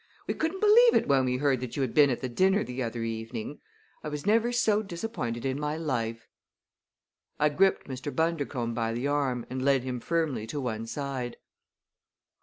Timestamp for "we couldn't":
0.25-0.61